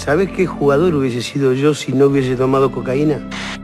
[0.00, 3.18] ¿Sabes qué jugador hubiese sido yo si no hubiese tomado cocaïna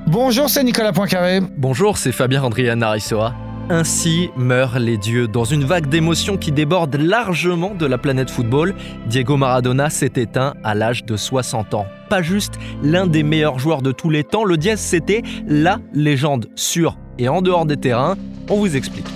[0.06, 1.40] Bonjour, c'est Nicolas Poincaré.
[1.56, 3.34] Bonjour, c'est Fabien Andrian Narisoa.
[3.70, 5.28] Ainsi meurent les dieux.
[5.28, 8.74] Dans une vague d'émotions qui déborde largement de la planète football,
[9.06, 11.86] Diego Maradona s'est éteint à l'âge de 60 ans.
[12.10, 16.48] Pas juste l'un des meilleurs joueurs de tous les temps, le Diaz c'était la légende
[16.54, 18.14] sur et en dehors des terrains.
[18.50, 19.06] On vous explique.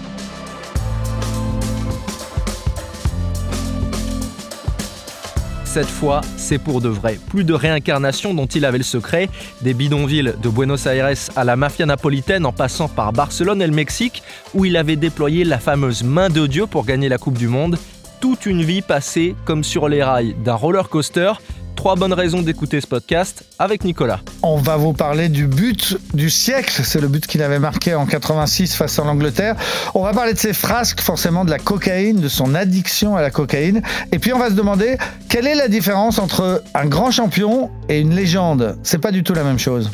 [5.72, 7.20] Cette fois, c'est pour de vrai.
[7.28, 9.28] Plus de réincarnation dont il avait le secret,
[9.60, 13.72] des bidonvilles de Buenos Aires à la mafia napolitaine en passant par Barcelone et le
[13.72, 17.46] Mexique, où il avait déployé la fameuse main de Dieu pour gagner la Coupe du
[17.46, 17.78] Monde.
[18.20, 21.34] Toute une vie passée comme sur les rails d'un roller coaster,
[21.80, 24.20] trois bonnes raisons d'écouter ce podcast avec Nicolas.
[24.42, 26.82] On va vous parler du but du siècle.
[26.84, 29.56] C'est le but qu'il avait marqué en 86 face à l'Angleterre.
[29.94, 33.30] On va parler de ses frasques, forcément de la cocaïne, de son addiction à la
[33.30, 33.80] cocaïne.
[34.12, 34.98] Et puis on va se demander
[35.30, 38.76] quelle est la différence entre un grand champion et une légende?
[38.82, 39.90] C'est pas du tout la même chose.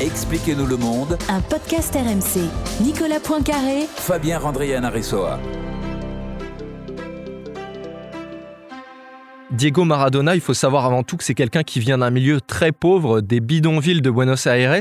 [0.00, 1.18] Expliquez-nous le monde.
[1.28, 2.42] Un podcast RMC.
[2.80, 3.88] Nicolas Poincaré.
[3.96, 5.40] Fabien Randrian-Aressoa.
[9.50, 12.70] Diego Maradona, il faut savoir avant tout que c'est quelqu'un qui vient d'un milieu très
[12.70, 14.78] pauvre, des bidonvilles de Buenos Aires.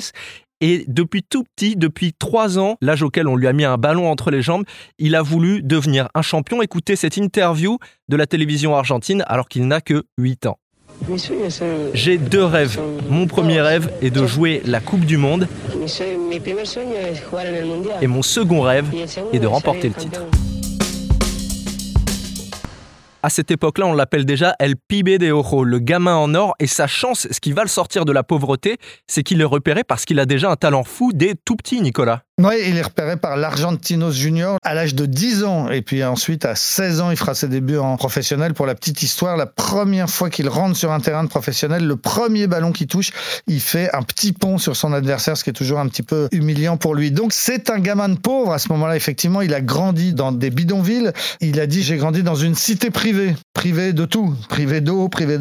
[0.60, 4.12] Et depuis tout petit, depuis trois ans, l'âge auquel on lui a mis un ballon
[4.12, 4.66] entre les jambes,
[5.00, 6.62] il a voulu devenir un champion.
[6.62, 7.78] Écoutez cette interview
[8.10, 10.58] de la télévision argentine alors qu'il n'a que 8 ans.
[11.94, 12.80] J'ai deux rêves.
[13.08, 15.48] Mon premier rêve est de jouer la Coupe du Monde.
[18.02, 18.88] Et mon second rêve
[19.32, 20.24] est de remporter le titre.
[23.28, 26.56] À cette époque-là, on l'appelle déjà El Pibe de Oro, le gamin en or.
[26.60, 29.84] Et sa chance, ce qui va le sortir de la pauvreté, c'est qu'il est repéré
[29.84, 32.22] parce qu'il a déjà un talent fou dès tout petit, Nicolas.
[32.40, 35.72] Oui, il est repéré par l'Argentinos Junior à l'âge de 10 ans.
[35.72, 38.54] Et puis ensuite, à 16 ans, il fera ses débuts en professionnel.
[38.54, 41.96] Pour la petite histoire, la première fois qu'il rentre sur un terrain de professionnel, le
[41.96, 43.10] premier ballon qu'il touche,
[43.48, 46.28] il fait un petit pont sur son adversaire, ce qui est toujours un petit peu
[46.32, 47.10] humiliant pour lui.
[47.10, 48.54] Donc c'est un gamin de pauvre.
[48.54, 51.14] À ce moment-là, effectivement, il a grandi dans des bidonvilles.
[51.42, 53.36] Il a dit, j'ai grandi dans une cité privée.
[53.58, 54.36] Privée de tout.
[54.50, 55.40] Privée d'eau, privée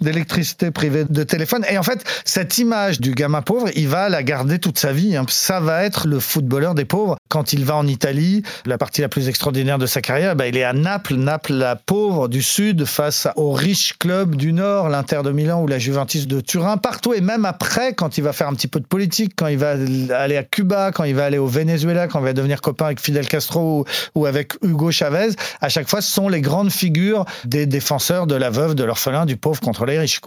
[0.00, 1.62] d'électricité, privée de téléphone.
[1.70, 5.14] Et en fait, cette image du gamin pauvre, il va la garder toute sa vie.
[5.14, 5.26] Hein.
[5.28, 7.18] Ça va être le footballeur des pauvres.
[7.30, 10.56] Quand il va en Italie, la partie la plus extraordinaire de sa carrière, bah, il
[10.56, 15.20] est à Naples, Naples la pauvre du sud face aux riches clubs du nord, l'Inter
[15.22, 18.48] de Milan ou la Juventus de Turin, partout et même après, quand il va faire
[18.48, 19.76] un petit peu de politique, quand il va
[20.12, 23.00] aller à Cuba, quand il va aller au Venezuela, quand il va devenir copain avec
[23.00, 23.86] Fidel Castro
[24.16, 25.28] ou, avec Hugo Chavez,
[25.60, 29.24] à chaque fois, ce sont les grandes figures des défenseurs de la veuve, de l'orphelin,
[29.24, 30.20] du pauvre contre les riches.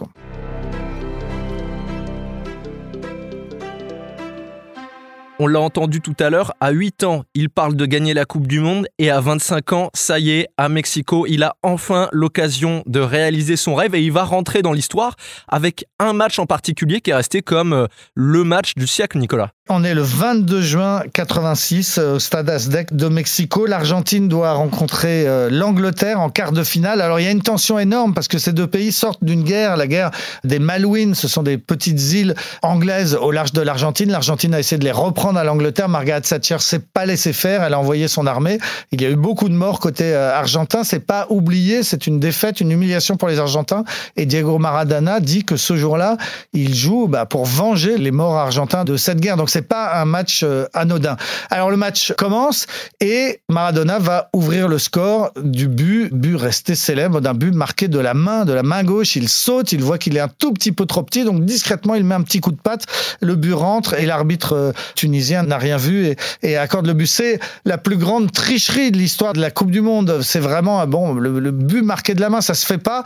[5.40, 8.46] On l'a entendu tout à l'heure, à 8 ans, il parle de gagner la Coupe
[8.46, 12.84] du Monde et à 25 ans, ça y est, à Mexico, il a enfin l'occasion
[12.86, 15.16] de réaliser son rêve et il va rentrer dans l'histoire
[15.48, 19.53] avec un match en particulier qui est resté comme euh, le match du siècle, Nicolas.
[19.70, 23.64] On est le 22 juin 86 euh, au Stade Aztec de Mexico.
[23.64, 27.00] L'Argentine doit rencontrer euh, l'Angleterre en quart de finale.
[27.00, 29.78] Alors il y a une tension énorme parce que ces deux pays sortent d'une guerre,
[29.78, 30.10] la guerre
[30.44, 31.14] des Malouines.
[31.14, 34.10] Ce sont des petites îles anglaises au large de l'Argentine.
[34.10, 35.88] L'Argentine a essayé de les reprendre à l'Angleterre.
[35.88, 37.62] Margaret Thatcher s'est pas laissé faire.
[37.62, 38.58] Elle a envoyé son armée.
[38.92, 40.84] Il y a eu beaucoup de morts côté euh, argentin.
[40.84, 41.82] C'est pas oublié.
[41.82, 43.84] C'est une défaite, une humiliation pour les Argentins.
[44.16, 46.18] Et Diego Maradona dit que ce jour-là,
[46.52, 49.38] il joue bah, pour venger les morts argentins de cette guerre.
[49.54, 51.16] C'est pas un match euh, anodin.
[51.48, 52.66] Alors le match commence
[52.98, 58.00] et Maradona va ouvrir le score du but, but resté célèbre, d'un but marqué de
[58.00, 59.14] la main, de la main gauche.
[59.14, 62.02] Il saute, il voit qu'il est un tout petit peu trop petit, donc discrètement il
[62.02, 62.86] met un petit coup de patte.
[63.20, 67.06] Le but rentre et l'arbitre euh, tunisien n'a rien vu et, accorde le but.
[67.06, 70.20] C'est la plus grande tricherie de l'histoire de la Coupe du Monde.
[70.22, 73.04] C'est vraiment bon le, le but marqué de la main, ça se fait pas.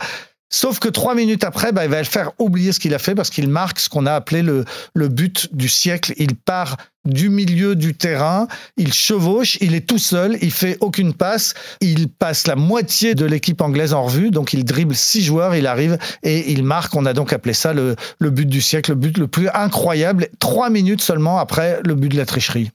[0.51, 3.13] Sauf que trois minutes après, bah, il va le faire oublier ce qu'il a fait
[3.13, 4.65] parce qu'il marque ce qu'on a appelé le,
[4.95, 6.13] le but du siècle.
[6.17, 11.13] Il part du milieu du terrain, il chevauche, il est tout seul, il fait aucune
[11.13, 15.55] passe, il passe la moitié de l'équipe anglaise en revue, donc il dribble six joueurs,
[15.55, 16.95] il arrive et il marque.
[16.95, 20.29] On a donc appelé ça le, le but du siècle, le but le plus incroyable,
[20.39, 22.71] trois minutes seulement après le but de la tricherie.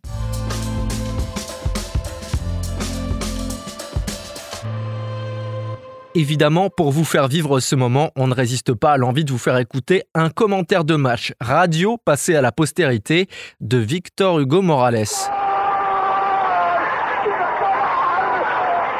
[6.16, 9.38] Évidemment, pour vous faire vivre ce moment, on ne résiste pas à l'envie de vous
[9.38, 13.28] faire écouter un commentaire de match radio passé à la postérité
[13.60, 15.06] de Victor Hugo Morales.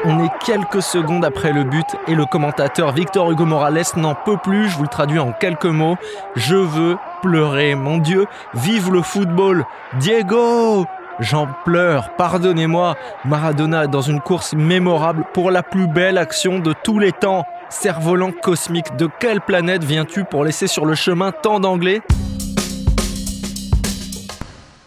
[0.07, 4.37] On est quelques secondes après le but et le commentateur Victor Hugo Morales n'en peut
[4.37, 5.97] plus, je vous le traduis en quelques mots.
[6.35, 9.65] Je veux pleurer, mon Dieu, vive le football
[10.01, 10.85] Diego
[11.21, 12.97] J'en pleure, pardonnez-moi.
[13.25, 17.45] Maradona dans une course mémorable pour la plus belle action de tous les temps.
[17.71, 22.01] Cerf-volant cosmique, de quelle planète viens-tu pour laisser sur le chemin tant d'anglais?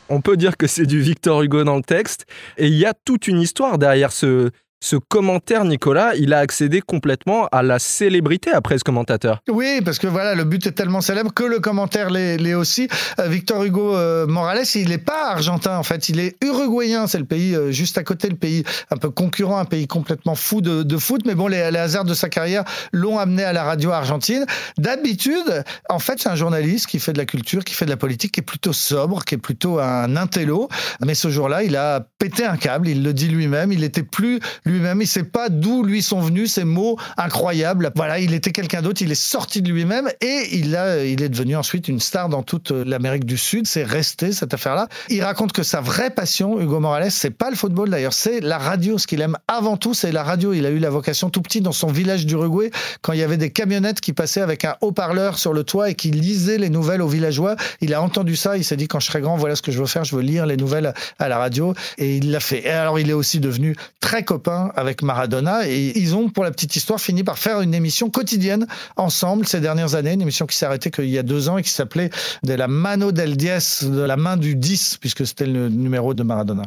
[0.09, 2.25] On peut dire que c'est du Victor Hugo dans le texte,
[2.57, 6.81] et il y a toute une histoire derrière ce, ce commentaire, Nicolas, il a accédé
[6.81, 9.41] complètement à la célébrité après ce commentateur.
[9.49, 12.87] Oui, parce que voilà, le but est tellement célèbre que le commentaire l'est aussi.
[13.19, 17.07] Euh, Victor Hugo euh, Morales, il n'est pas argentin en fait, il est uruguayen.
[17.07, 20.35] C'est le pays euh, juste à côté, le pays un peu concurrent, un pays complètement
[20.35, 21.23] fou de, foot.
[21.25, 24.45] Mais bon, les, les, hasards de sa carrière l'ont amené à la radio argentine.
[24.77, 27.97] D'habitude, en fait, c'est un journaliste qui fait de la culture, qui fait de la
[27.97, 30.69] politique, qui est plutôt sobre, qui est plutôt un intello.
[31.03, 32.87] Mais ce jour-là, il a pété un câble.
[32.87, 33.71] Il le dit lui-même.
[33.71, 35.01] Il était plus lui-même.
[35.01, 37.91] Il sait pas d'où lui sont venus ces mots incroyables.
[37.95, 39.01] Voilà, il était quelqu'un d'autre.
[39.01, 42.43] Il est sorti de lui-même et il a, il est devenu ensuite une star dans
[42.43, 43.67] toute l'Amérique du Sud.
[43.67, 44.87] C'est resté cette affaire-là.
[45.09, 48.57] Il raconte que sa vraie passion, Hugo Morales, c'est pas le football d'ailleurs, c'est la
[48.57, 48.97] radio.
[48.97, 50.53] Ce qu'il aime avant tout, c'est la radio.
[50.53, 52.71] Il a eu la vocation tout petit dans son village d'Uruguay
[53.01, 55.95] quand il y avait des camionnettes qui passaient avec un haut-parleur sur le toit et
[55.95, 57.55] qui lisaient les nouvelles aux villageois.
[57.81, 58.57] Il a entendu ça.
[58.57, 60.03] Il s'est dit quand je serai grand, voilà ce que je veux faire.
[60.03, 62.65] Je veux lire les nouvelles à la radio et il l'a fait.
[62.65, 66.51] Et alors il est aussi devenu très copain avec Maradona et ils ont, pour la
[66.51, 70.55] petite histoire, fini par faire une émission quotidienne ensemble ces dernières années, une émission qui
[70.55, 72.09] s'est arrêtée qu'il y a deux ans et qui s'appelait
[72.43, 76.23] De la mano del 10, de la main du 10, puisque c'était le numéro de
[76.23, 76.63] Maradona.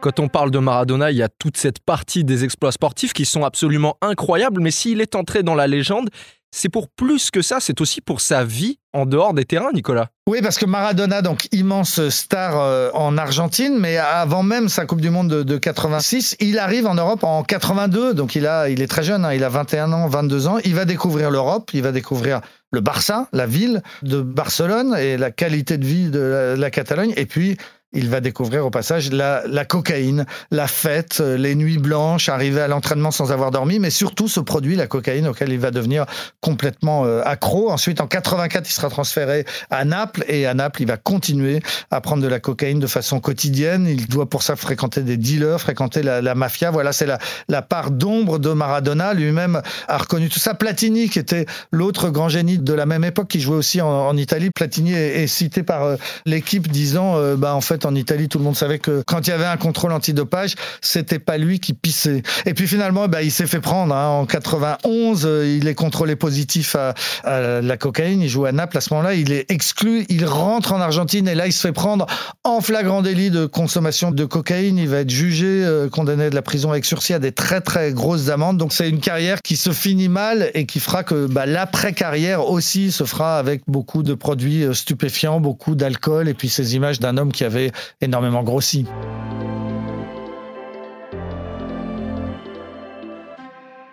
[0.00, 3.24] Quand on parle de Maradona, il y a toute cette partie des exploits sportifs qui
[3.24, 6.10] sont absolument incroyables, mais s'il est entré dans la légende,
[6.56, 10.08] c'est pour plus que ça, c'est aussi pour sa vie en dehors des terrains, Nicolas.
[10.26, 15.02] Oui, parce que Maradona, donc immense star euh, en Argentine, mais avant même sa Coupe
[15.02, 18.86] du Monde de, 86, il arrive en Europe en 82, donc il, a, il est
[18.86, 21.92] très jeune, hein, il a 21 ans, 22 ans, il va découvrir l'Europe, il va
[21.92, 22.40] découvrir
[22.72, 27.26] le Barça, la ville de Barcelone et la qualité de vie de la Catalogne, et
[27.26, 27.58] puis
[27.96, 32.68] il va découvrir au passage la, cocaïne, la fête, euh, les nuits blanches, arriver à
[32.68, 36.04] l'entraînement sans avoir dormi, mais surtout ce produit, la cocaïne, auquel il va devenir
[36.40, 37.70] complètement euh, accro.
[37.70, 42.00] Ensuite, en 84, il sera transféré à Naples et à Naples, il va continuer à
[42.00, 43.86] prendre de la cocaïne de façon quotidienne.
[43.86, 46.70] Il doit pour ça fréquenter des dealers, fréquenter la, mafia.
[46.70, 47.06] Voilà, c'est
[47.48, 49.14] la, part d'ombre de Maradona.
[49.14, 50.54] Lui-même a reconnu tout ça.
[50.54, 54.50] Platini, qui était l'autre grand génie de la même époque, qui jouait aussi en, Italie.
[54.54, 55.96] Platini est, cité par euh,
[56.26, 59.32] l'équipe disant, bah en fait en Italie, tout le monde savait que quand il y
[59.32, 62.22] avait un contrôle antidopage, c'était pas lui qui pissait.
[62.44, 63.94] Et puis finalement, bah, il s'est fait prendre.
[63.94, 64.08] Hein.
[64.08, 66.94] En 91, euh, il est contrôlé positif à,
[67.60, 68.22] la cocaïne.
[68.22, 69.14] Il joue à Naples à ce moment-là.
[69.14, 70.04] Il est exclu.
[70.08, 72.06] Il rentre en Argentine et là, il se fait prendre
[72.44, 74.78] en flagrant délit de consommation de cocaïne.
[74.78, 77.92] Il va être jugé, euh, condamné de la prison avec sursis à des très très
[77.92, 78.58] grosses amendes.
[78.58, 82.92] Donc c'est une carrière qui se finit mal et qui fera que bah, l'après-carrière aussi
[82.92, 87.16] se fera avec beaucoup de produits euh, stupéfiants, beaucoup d'alcool et puis ces images d'un
[87.16, 88.86] homme qui avait énormément grossi.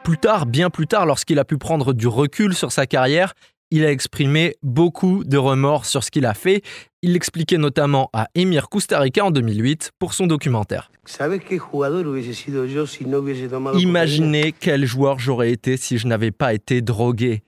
[0.03, 3.33] Plus tard, bien plus tard, lorsqu'il a pu prendre du recul sur sa carrière,
[3.71, 6.61] il a exprimé beaucoup de remords sur ce qu'il a fait.
[7.01, 10.91] Il l'expliquait notamment à Emir Kustarica en 2008 pour son documentaire.
[13.79, 17.41] Imaginez quel joueur j'aurais été si je n'avais pas été drogué.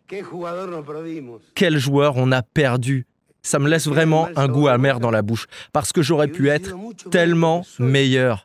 [1.53, 3.05] Quel joueur on a perdu?
[3.45, 6.75] Ça me laisse vraiment un goût amer dans la bouche, parce que j'aurais pu être
[7.11, 8.43] tellement meilleur.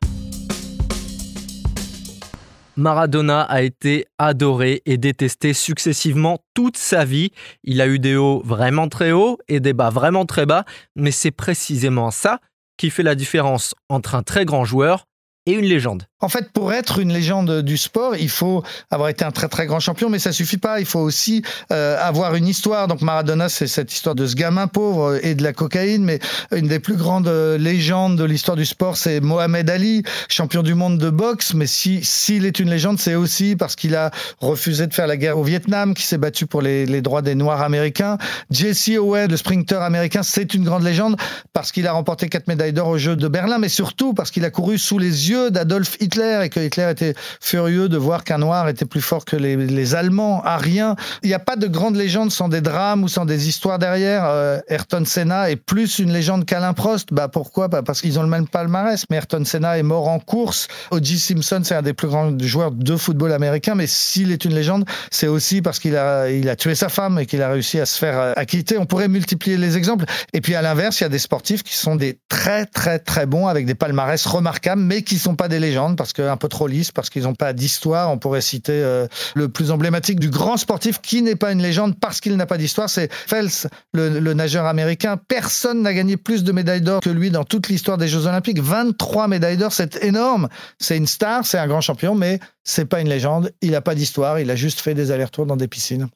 [2.77, 7.31] Maradona a été adoré et détesté successivement toute sa vie.
[7.65, 10.65] Il a eu des hauts vraiment très hauts et des bas vraiment très bas,
[10.97, 12.39] mais c'est précisément ça
[12.77, 15.07] qui fait la différence entre un très grand joueur
[15.55, 16.05] une légende.
[16.23, 19.67] En fait, pour être une légende du sport, il faut avoir été un très très
[19.67, 20.79] grand champion, mais ça suffit pas.
[20.79, 21.43] Il faut aussi
[21.73, 22.89] euh, avoir une histoire.
[22.89, 26.19] Donc Maradona, c'est cette histoire de ce gamin pauvre et de la cocaïne, mais
[26.55, 30.75] une des plus grandes euh, légendes de l'histoire du sport, c'est Mohamed Ali, champion du
[30.75, 31.55] monde de boxe.
[31.55, 35.17] Mais si s'il est une légende, c'est aussi parce qu'il a refusé de faire la
[35.17, 38.19] guerre au Vietnam, qui s'est battu pour les, droits des Noirs américains.
[38.51, 41.17] Jesse Owens, le sprinter américain, c'est une grande légende
[41.55, 44.45] parce qu'il a remporté quatre médailles d'or aux Jeux de Berlin, mais surtout parce qu'il
[44.45, 48.39] a couru sous les yeux d'Adolf Hitler et que Hitler était furieux de voir qu'un
[48.39, 50.43] noir était plus fort que les, les Allemands.
[50.45, 50.97] À rien.
[51.23, 54.25] Il n'y a pas de grande légende sans des drames ou sans des histoires derrière.
[54.27, 57.09] Euh, Ayrton Senna est plus une légende qu'Alain Prost.
[57.13, 57.69] Bah pourquoi?
[57.69, 59.05] Bah Parce qu'ils ont le même palmarès.
[59.09, 60.69] Mais Ayrton Senna est mort en course.
[60.91, 61.19] O.J.
[61.19, 63.75] Simpson, c'est un des plus grands joueurs de football américain.
[63.75, 67.19] Mais s'il est une légende, c'est aussi parce qu'il a, il a tué sa femme
[67.19, 68.79] et qu'il a réussi à se faire euh, acquitter.
[68.79, 70.05] On pourrait multiplier les exemples.
[70.33, 73.27] Et puis à l'inverse, il y a des sportifs qui sont des très très très
[73.27, 76.67] bons avec des palmarès remarquables, mais qui sont pas des légendes parce qu'un peu trop
[76.67, 78.11] lisses, parce qu'ils n'ont pas d'histoire.
[78.11, 81.99] On pourrait citer euh, le plus emblématique du grand sportif qui n'est pas une légende
[81.99, 85.17] parce qu'il n'a pas d'histoire, c'est Phelps, le, le, nageur américain.
[85.17, 88.61] Personne n'a gagné plus de médailles d'or que lui dans toute l'histoire des Jeux Olympiques.
[88.61, 90.49] 23 médailles d'or, c'est énorme.
[90.79, 93.53] C'est une star, c'est un grand champion, mais c'est pas une légende.
[93.63, 94.41] Il n'a pas d'histoire.
[94.41, 96.09] Il a juste fait des allers-retours dans des piscines.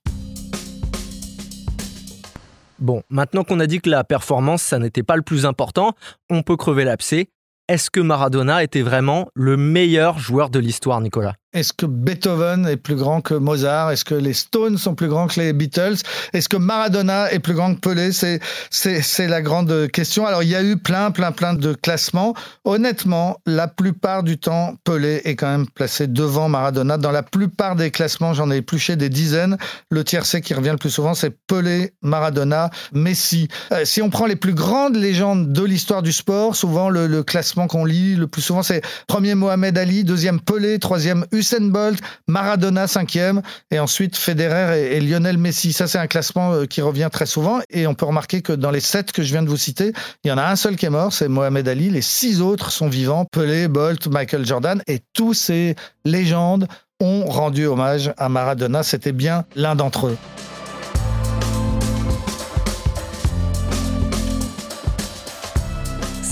[2.79, 5.95] Bon, maintenant qu'on a dit que la performance, ça n'était pas le plus important,
[6.29, 7.29] on peut crever l'abcès.
[7.67, 11.33] Est-ce que Maradona était vraiment le meilleur joueur de l'histoire, Nicolas?
[11.55, 13.93] Est-ce que Beethoven est plus grand que Mozart?
[13.93, 15.99] Est-ce que les Stones sont plus grands que les Beatles?
[16.33, 18.11] Est-ce que Maradona est plus grand que Pelé?
[18.11, 20.27] C'est la grande question.
[20.27, 22.35] Alors il y a eu plein plein plein de classements.
[22.65, 26.99] Honnêtement, la plupart du temps, Pelé est quand même placé devant Maradona.
[26.99, 29.57] Dans la plupart des classements, j'en ai épluché des dizaines.
[29.91, 33.47] Le tiercé qui revient le plus souvent, c'est Pelé, Maradona, Messi.
[33.71, 37.23] Euh, si on prend les plus grandes légendes de l'histoire du sport, souvent le, le
[37.23, 41.99] classement qu'on lit le plus souvent, c'est premier Mohamed Ali, deuxième Pelé, troisième Usain Bolt,
[42.29, 45.73] Maradona cinquième, et ensuite Federer et, Lionel Messi.
[45.73, 48.71] Ça, c'est un classement euh, qui revient très souvent, et on peut remarquer que dans
[48.71, 49.93] les sept que je viens de vous citer,
[50.25, 51.91] il y en a un seul qui est mort, c'est Mohamed Ali.
[51.91, 56.67] Les six autres sont vivants, Pelé, Bolt, Michael Jordan, et tous ces légendes
[57.01, 58.83] ont rendu hommage à Maradona.
[58.83, 60.17] C'était bien l'un d'entre eux.